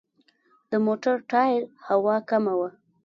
د 0.71 0.73
موټر 0.85 1.15
ټایر 1.31 1.61
هوا 1.87 2.15
کمه 2.29 2.53
وه. 2.59 2.69